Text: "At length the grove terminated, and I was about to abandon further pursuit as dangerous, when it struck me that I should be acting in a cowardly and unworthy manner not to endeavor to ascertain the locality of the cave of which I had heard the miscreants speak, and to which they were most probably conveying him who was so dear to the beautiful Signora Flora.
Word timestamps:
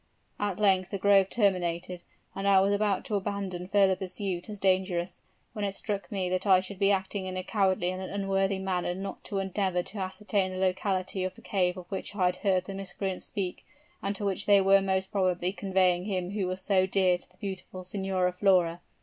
"At 0.39 0.57
length 0.59 0.89
the 0.89 0.97
grove 0.97 1.29
terminated, 1.29 2.01
and 2.33 2.47
I 2.47 2.59
was 2.59 2.73
about 2.73 3.05
to 3.05 3.13
abandon 3.13 3.67
further 3.67 3.95
pursuit 3.95 4.49
as 4.49 4.59
dangerous, 4.59 5.21
when 5.53 5.63
it 5.63 5.73
struck 5.75 6.11
me 6.11 6.27
that 6.29 6.47
I 6.47 6.59
should 6.59 6.79
be 6.79 6.89
acting 6.89 7.27
in 7.27 7.37
a 7.37 7.43
cowardly 7.43 7.91
and 7.91 8.01
unworthy 8.01 8.57
manner 8.57 8.95
not 8.95 9.23
to 9.25 9.37
endeavor 9.37 9.83
to 9.83 9.99
ascertain 9.99 10.49
the 10.53 10.57
locality 10.57 11.23
of 11.23 11.35
the 11.35 11.43
cave 11.43 11.77
of 11.77 11.85
which 11.91 12.15
I 12.15 12.25
had 12.25 12.37
heard 12.37 12.65
the 12.65 12.73
miscreants 12.73 13.27
speak, 13.27 13.63
and 14.01 14.15
to 14.15 14.25
which 14.25 14.47
they 14.47 14.59
were 14.59 14.81
most 14.81 15.11
probably 15.11 15.53
conveying 15.53 16.05
him 16.05 16.31
who 16.31 16.47
was 16.47 16.61
so 16.61 16.87
dear 16.87 17.19
to 17.19 17.29
the 17.29 17.37
beautiful 17.37 17.83
Signora 17.83 18.33
Flora. 18.33 18.81